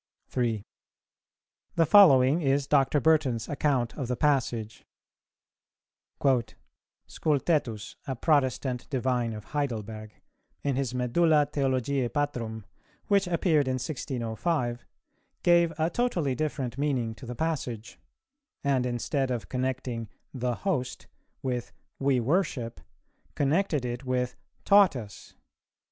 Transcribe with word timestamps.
3. 0.29 0.63
The 1.75 1.85
following 1.85 2.41
is 2.41 2.65
Dr. 2.65 2.99
Burton's 2.99 3.47
account 3.47 3.95
of 3.95 4.07
the 4.07 4.15
passage: 4.15 4.83
"Scultetus, 7.07 7.97
a 8.07 8.15
Protestant 8.15 8.89
divine 8.89 9.33
of 9.33 9.43
Heidelberg, 9.43 10.15
in 10.63 10.75
his 10.75 10.95
Medulla 10.95 11.45
Theologiæ 11.45 12.11
Patrum, 12.11 12.65
which 13.09 13.27
appeared 13.27 13.67
in 13.67 13.75
1605, 13.75 14.87
gave 15.43 15.71
a 15.77 15.91
totally 15.91 16.33
different 16.33 16.79
meaning 16.79 17.13
to 17.13 17.27
the 17.27 17.35
passage; 17.35 17.99
and 18.63 18.87
instead 18.87 19.29
of 19.29 19.49
connecting 19.49 20.09
'the 20.33 20.55
host' 20.55 21.05
with 21.43 21.71
'we 21.99 22.19
worship,' 22.19 22.81
connected 23.35 23.85
it 23.85 24.03
with 24.03 24.35
'taught 24.65 24.95
us.' 24.95 25.35